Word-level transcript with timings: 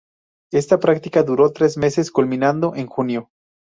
Esta 0.51 0.79
práctica 0.79 1.21
duró 1.21 1.51
tres 1.53 1.77
meses, 1.77 2.09
culminando 2.09 2.73
en 2.75 2.87
junio. 2.87 3.29